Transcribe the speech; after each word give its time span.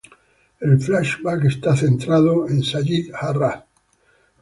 El 0.61 0.79
flashback 0.79 1.45
está 1.45 1.75
centrado 1.77 2.49
en 2.49 2.63
Sayid 2.63 3.11
Jarrah. 3.13 3.67